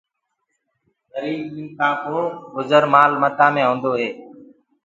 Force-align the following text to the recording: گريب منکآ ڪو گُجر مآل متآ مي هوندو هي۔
گريب 1.11 1.41
منکآ 1.57 1.89
ڪو 2.03 2.19
گُجر 2.53 2.83
مآل 2.93 3.11
متآ 3.21 3.47
مي 3.53 3.63
هوندو 3.67 3.91
هي۔ 3.99 4.09